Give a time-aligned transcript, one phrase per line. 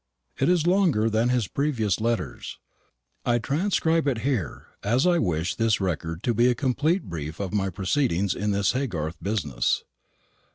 [0.39, 2.57] It is longer than his previous letters.
[3.23, 7.53] I transcribe it here, as I wish this record to be a complete brief of
[7.53, 9.83] my proceedings in this Haygarth business.